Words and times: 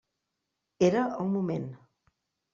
Era 0.87 1.03
el 1.25 1.29
moment. 1.35 1.69